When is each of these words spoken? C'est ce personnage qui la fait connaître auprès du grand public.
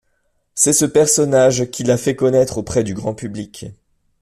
C'est 0.55 0.73
ce 0.73 0.85
personnage 0.85 1.69
qui 1.69 1.83
la 1.83 1.95
fait 1.95 2.15
connaître 2.15 2.57
auprès 2.57 2.83
du 2.83 2.95
grand 2.95 3.13
public. 3.13 3.67